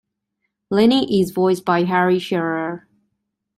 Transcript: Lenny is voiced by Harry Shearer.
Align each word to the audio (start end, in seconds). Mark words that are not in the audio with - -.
Lenny 0.71 1.21
is 1.21 1.29
voiced 1.29 1.63
by 1.63 1.83
Harry 1.83 2.17
Shearer. 2.17 2.87